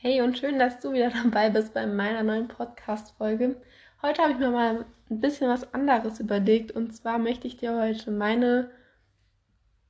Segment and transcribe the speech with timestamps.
[0.00, 3.60] Hey und schön, dass du wieder dabei bist bei meiner neuen Podcast-Folge.
[4.00, 7.76] Heute habe ich mir mal ein bisschen was anderes überlegt und zwar möchte ich dir
[7.76, 8.70] heute meine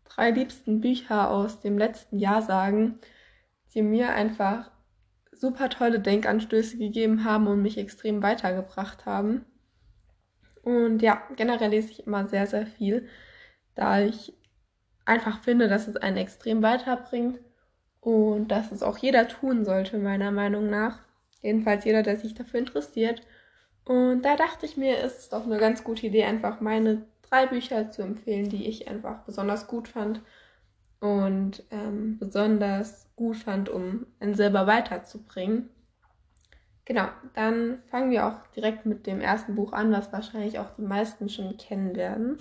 [0.06, 2.98] drei liebsten Bücher aus dem letzten Jahr sagen,
[3.74, 4.70] die mir einfach
[5.30, 9.44] super tolle Denkanstöße gegeben haben und mich extrem weitergebracht haben.
[10.62, 13.06] Und ja, generell lese ich immer sehr, sehr viel,
[13.74, 14.32] da ich
[15.04, 17.40] einfach finde, dass es einen extrem weiterbringt
[18.00, 21.00] und dass es auch jeder tun sollte, meiner Meinung nach.
[21.42, 23.22] Jedenfalls jeder, der sich dafür interessiert.
[23.84, 27.46] Und da dachte ich mir, ist es doch eine ganz gute Idee, einfach meine drei
[27.46, 30.20] Bücher zu empfehlen, die ich einfach besonders gut fand
[31.00, 35.70] und ähm, besonders gut fand, um einen selber weiterzubringen.
[36.84, 40.82] Genau, dann fangen wir auch direkt mit dem ersten Buch an, was wahrscheinlich auch die
[40.82, 42.38] meisten schon kennen werden.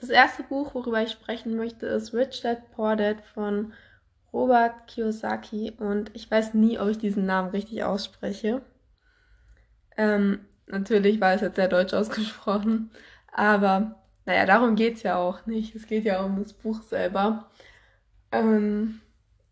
[0.00, 3.74] Das erste Buch, worüber ich sprechen möchte, ist Rich Dad Poor Dad von
[4.32, 8.62] Robert Kiyosaki und ich weiß nie, ob ich diesen Namen richtig ausspreche.
[9.98, 12.90] Ähm, natürlich war es jetzt sehr deutsch ausgesprochen,
[13.30, 15.74] aber naja, darum geht es ja auch nicht.
[15.74, 17.50] Es geht ja um das Buch selber.
[18.32, 19.02] Ähm,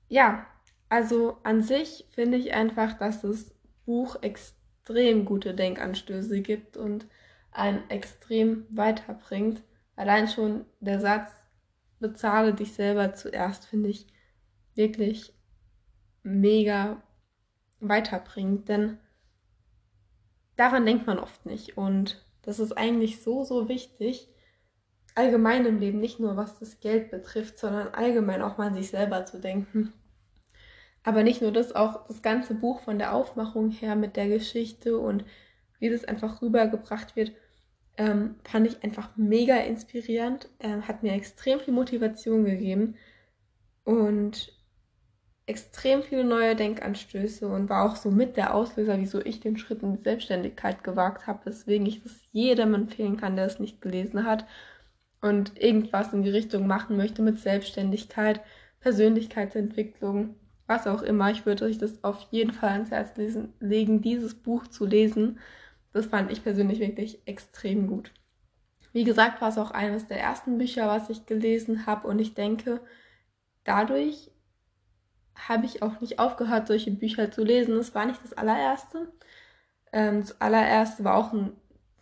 [0.09, 0.47] ja,
[0.89, 7.07] also an sich finde ich einfach, dass das Buch extrem gute Denkanstöße gibt und
[7.53, 9.63] einen extrem weiterbringt.
[9.99, 11.33] Allein schon der Satz,
[11.99, 14.07] bezahle dich selber zuerst, finde ich
[14.77, 15.35] wirklich
[16.23, 17.03] mega
[17.81, 18.99] weiterbringt, denn
[20.55, 24.29] daran denkt man oft nicht und das ist eigentlich so, so wichtig,
[25.17, 28.91] allgemein im Leben, nicht nur was das Geld betrifft, sondern allgemein auch mal an sich
[28.91, 29.93] selber zu denken.
[31.03, 34.97] Aber nicht nur das, auch das ganze Buch von der Aufmachung her mit der Geschichte
[34.97, 35.25] und
[35.81, 37.33] wie das einfach rübergebracht wird,
[37.99, 42.95] ähm, fand ich einfach mega inspirierend, ähm, hat mir extrem viel Motivation gegeben
[43.85, 44.53] und
[45.47, 49.83] extrem viele neue Denkanstöße und war auch so mit der Auslöser, wieso ich den Schritt
[49.83, 54.25] in die Selbstständigkeit gewagt habe, weswegen ich das jedem empfehlen kann, der es nicht gelesen
[54.25, 54.47] hat
[55.21, 58.43] und irgendwas in die Richtung machen möchte mit Selbstständigkeit,
[58.81, 61.31] Persönlichkeitsentwicklung, was auch immer.
[61.31, 65.41] Ich würde euch das auf jeden Fall ans Herz lesen, legen, dieses Buch zu lesen,
[65.99, 68.13] das fand ich persönlich wirklich extrem gut.
[68.93, 72.35] Wie gesagt, war es auch eines der ersten Bücher, was ich gelesen habe und ich
[72.35, 72.81] denke,
[73.65, 74.31] dadurch
[75.35, 77.77] habe ich auch nicht aufgehört, solche Bücher zu lesen.
[77.77, 79.13] Es war nicht das allererste.
[79.93, 81.53] Ähm, das allererste war auch ein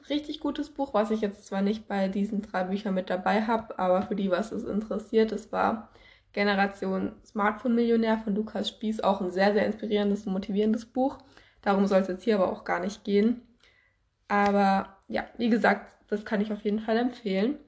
[0.09, 3.79] richtig gutes Buch, was ich jetzt zwar nicht bei diesen drei Büchern mit dabei habe,
[3.79, 5.91] aber für die, was es interessiert, es war
[6.33, 11.19] Generation Smartphone-Millionär von Lukas Spieß, auch ein sehr, sehr inspirierendes und motivierendes Buch.
[11.63, 13.41] Darum soll es jetzt hier aber auch gar nicht gehen.
[14.29, 17.59] Aber ja, wie gesagt, das kann ich auf jeden Fall empfehlen.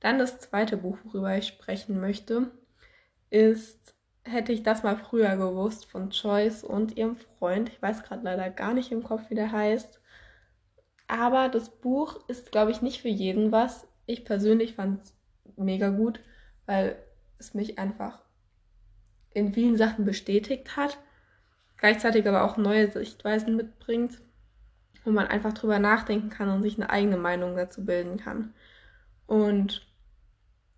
[0.00, 2.50] Dann das zweite Buch, worüber ich sprechen möchte,
[3.30, 3.94] ist
[4.28, 7.70] Hätte ich das mal früher gewusst von Joyce und ihrem Freund.
[7.70, 10.02] Ich weiß gerade leider gar nicht im Kopf, wie der heißt.
[11.06, 13.88] Aber das Buch ist, glaube ich, nicht für jeden was.
[14.04, 15.14] Ich persönlich fand es
[15.56, 16.20] mega gut,
[16.66, 16.96] weil
[17.38, 18.22] es mich einfach
[19.32, 20.98] in vielen Sachen bestätigt hat.
[21.78, 24.20] Gleichzeitig aber auch neue Sichtweisen mitbringt
[25.08, 28.52] wo man einfach drüber nachdenken kann und sich eine eigene Meinung dazu bilden kann.
[29.26, 29.86] Und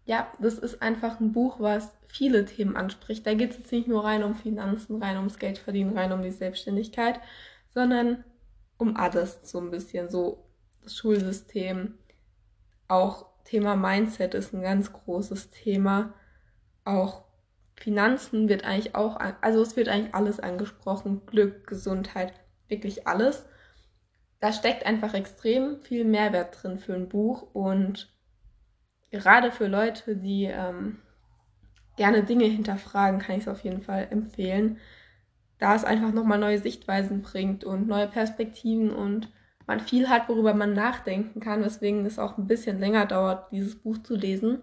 [0.04, 3.26] ja, das ist einfach ein Buch, was viele Themen anspricht.
[3.26, 6.30] Da geht es jetzt nicht nur rein um Finanzen, rein ums Geldverdienen, rein um die
[6.30, 7.19] Selbstständigkeit,
[7.74, 8.22] sondern
[8.78, 10.08] um alles so ein bisschen.
[10.08, 10.46] So
[10.84, 11.98] das Schulsystem,
[12.86, 16.14] auch Thema Mindset ist ein ganz großes Thema.
[16.84, 17.24] Auch
[17.74, 21.26] Finanzen wird eigentlich auch, also es wird eigentlich alles angesprochen.
[21.26, 22.32] Glück, Gesundheit,
[22.69, 23.44] wirklich alles
[24.40, 28.10] da steckt einfach extrem viel Mehrwert drin für ein Buch und
[29.10, 30.98] gerade für Leute, die ähm,
[31.96, 34.78] gerne Dinge hinterfragen, kann ich es auf jeden Fall empfehlen,
[35.58, 39.30] da es einfach nochmal neue Sichtweisen bringt und neue Perspektiven und
[39.66, 43.76] man viel hat, worüber man nachdenken kann, weswegen es auch ein bisschen länger dauert, dieses
[43.76, 44.62] Buch zu lesen,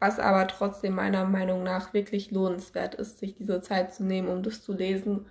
[0.00, 4.42] was aber trotzdem meiner Meinung nach wirklich lohnenswert ist, sich diese Zeit zu nehmen, um
[4.42, 5.26] das zu lesen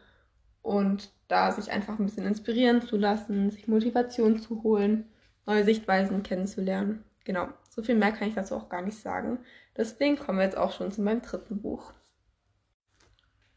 [0.62, 5.06] und da sich einfach ein bisschen inspirieren zu lassen, sich Motivation zu holen,
[5.46, 7.04] neue Sichtweisen kennenzulernen.
[7.24, 9.40] Genau, so viel mehr kann ich dazu auch gar nicht sagen.
[9.78, 11.94] Deswegen kommen wir jetzt auch schon zu meinem dritten Buch.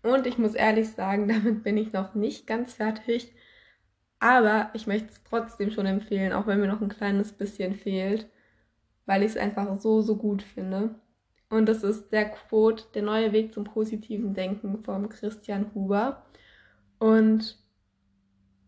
[0.02, 3.32] Und ich muss ehrlich sagen, damit bin ich noch nicht ganz fertig.
[4.18, 8.28] Aber ich möchte es trotzdem schon empfehlen, auch wenn mir noch ein kleines bisschen fehlt,
[9.04, 10.94] weil ich es einfach so, so gut finde.
[11.50, 16.24] Und das ist der Quote Der neue Weg zum positiven Denken von Christian Huber.
[17.02, 17.58] Und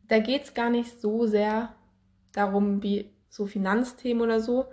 [0.08, 1.72] da geht es gar nicht so sehr
[2.32, 4.64] darum, wie so Finanzthemen oder so,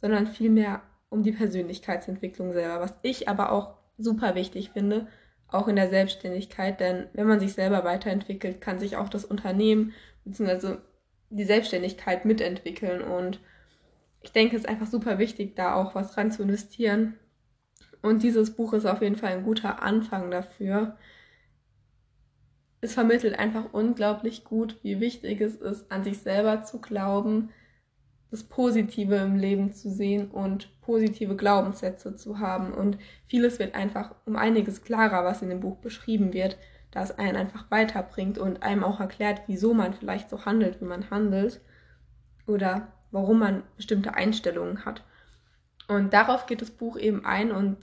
[0.00, 5.06] sondern vielmehr um die Persönlichkeitsentwicklung selber, was ich aber auch super wichtig finde,
[5.46, 9.92] auch in der Selbstständigkeit, denn wenn man sich selber weiterentwickelt, kann sich auch das Unternehmen
[10.24, 10.78] bzw.
[11.30, 13.38] die Selbstständigkeit mitentwickeln und
[14.20, 17.14] ich denke, es ist einfach super wichtig, da auch was dran zu investieren.
[18.02, 20.96] Und dieses Buch ist auf jeden Fall ein guter Anfang dafür.
[22.80, 27.50] Es vermittelt einfach unglaublich gut, wie wichtig es ist, an sich selber zu glauben,
[28.30, 32.72] das Positive im Leben zu sehen und positive Glaubenssätze zu haben.
[32.72, 36.58] Und vieles wird einfach um einiges klarer, was in dem Buch beschrieben wird,
[36.90, 40.86] da es einen einfach weiterbringt und einem auch erklärt, wieso man vielleicht so handelt, wie
[40.86, 41.60] man handelt
[42.46, 45.02] oder warum man bestimmte Einstellungen hat.
[45.88, 47.76] Und darauf geht das Buch eben ein und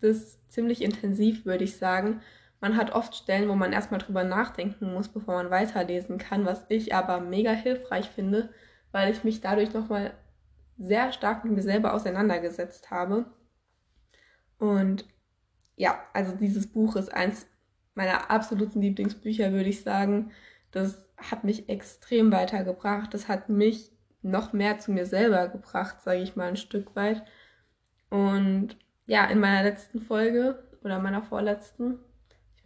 [0.00, 2.20] das ziemlich intensiv, würde ich sagen.
[2.60, 6.64] Man hat oft Stellen, wo man erstmal drüber nachdenken muss, bevor man weiterlesen kann, was
[6.68, 8.52] ich aber mega hilfreich finde,
[8.90, 10.12] weil ich mich dadurch nochmal
[10.76, 13.26] sehr stark mit mir selber auseinandergesetzt habe.
[14.58, 15.04] Und
[15.76, 17.46] ja, also dieses Buch ist eins
[17.94, 20.32] meiner absoluten Lieblingsbücher, würde ich sagen.
[20.70, 23.14] Das hat mich extrem weitergebracht.
[23.14, 27.24] Das hat mich noch mehr zu mir selber gebracht, sage ich mal ein Stück weit.
[28.10, 28.76] Und
[29.06, 31.98] ja, in meiner letzten Folge oder meiner vorletzten,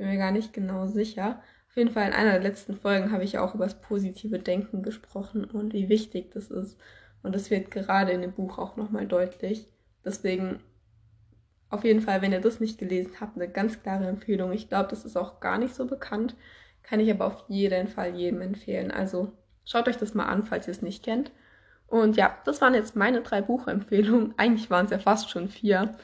[0.02, 1.40] bin mir gar nicht genau sicher,
[1.72, 4.82] auf jeden Fall in einer der letzten Folgen habe ich auch über das positive Denken
[4.82, 6.76] gesprochen und wie wichtig das ist.
[7.22, 9.68] Und das wird gerade in dem Buch auch nochmal deutlich.
[10.04, 10.60] Deswegen
[11.70, 14.52] auf jeden Fall, wenn ihr das nicht gelesen habt, eine ganz klare Empfehlung.
[14.52, 16.34] Ich glaube, das ist auch gar nicht so bekannt.
[16.82, 18.90] Kann ich aber auf jeden Fall jedem empfehlen.
[18.90, 19.32] Also
[19.64, 21.30] schaut euch das mal an, falls ihr es nicht kennt.
[21.86, 24.34] Und ja, das waren jetzt meine drei Buchempfehlungen.
[24.36, 25.94] Eigentlich waren es ja fast schon vier.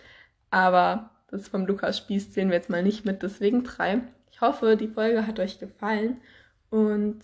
[0.51, 4.01] Aber das vom Lukas Spieß zählen wir jetzt mal nicht mit, deswegen drei.
[4.31, 6.21] Ich hoffe, die Folge hat euch gefallen.
[6.71, 7.21] Und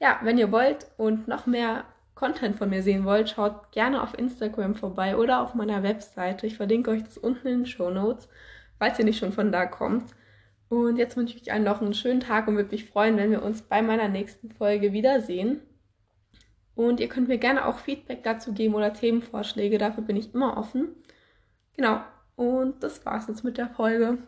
[0.00, 1.84] ja, wenn ihr wollt und noch mehr
[2.14, 6.46] Content von mir sehen wollt, schaut gerne auf Instagram vorbei oder auf meiner Webseite.
[6.46, 8.28] Ich verlinke euch das unten in den Show Notes,
[8.78, 10.12] falls ihr nicht schon von da kommt.
[10.68, 13.30] Und jetzt wünsche ich euch allen noch einen schönen Tag und würde mich freuen, wenn
[13.30, 15.60] wir uns bei meiner nächsten Folge wiedersehen.
[16.74, 20.56] Und ihr könnt mir gerne auch Feedback dazu geben oder Themenvorschläge, dafür bin ich immer
[20.56, 20.88] offen.
[21.74, 22.00] Genau,
[22.36, 24.18] und das war's jetzt mit der Folge.